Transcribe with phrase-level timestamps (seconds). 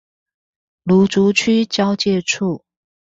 [0.83, 2.65] 蘆竹區交界處